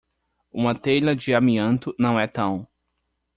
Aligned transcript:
Uma 0.51 0.73
telha 0.73 1.15
de 1.15 1.31
amianto 1.31 1.93
não 1.99 2.19
é 2.19 2.25
tão 2.27 2.67